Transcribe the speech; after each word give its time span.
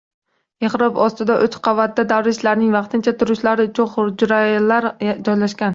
Mehrob 0.63 0.97
ortida 1.07 1.35
uch 1.49 1.57
qavatda 1.67 2.07
darvishlarning 2.13 2.73
vaqtincha 2.77 3.15
turishlari 3.21 3.69
uchun 3.73 3.91
xujralar 3.97 4.93
joylashgan 5.07 5.69